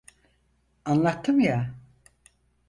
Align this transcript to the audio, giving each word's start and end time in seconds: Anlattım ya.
Anlattım 0.85 1.39
ya. 1.39 1.75